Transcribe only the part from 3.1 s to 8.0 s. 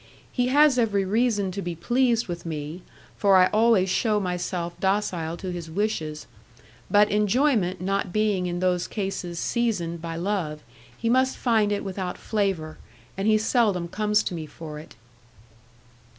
for I always shew myself docile to his wishes, but enjoyment